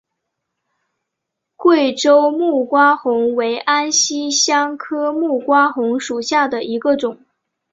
[1.55, 7.19] 贵州木瓜红为安息香科木瓜红属下的一个种。